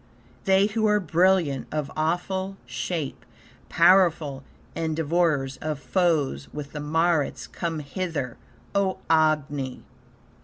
[0.45, 3.23] They who are brilliant, of awful shape,
[3.69, 4.43] Powerful,
[4.75, 8.35] and devourers of foes; with the Maruts come hither,
[8.73, 9.83] O Agni!